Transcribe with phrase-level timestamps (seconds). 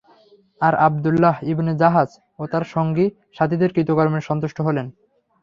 [0.61, 2.09] আর Abdullah ibn Jahsh
[2.39, 4.87] ও তার সঙ্গী-সাথীদের কৃতকর্মে সন্তুষ্ট হলেন।